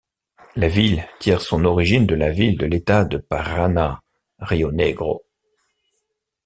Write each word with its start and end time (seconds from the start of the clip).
La 0.55 0.67
ville 0.67 1.05
tire 1.19 1.41
son 1.41 1.63
origine 1.63 2.07
de 2.07 2.15
la 2.15 2.31
ville 2.31 2.57
de 2.57 2.65
l'État 2.65 3.05
de 3.05 3.17
Paraná, 3.19 4.01
Rio 4.39 4.71
Negro. 4.71 5.25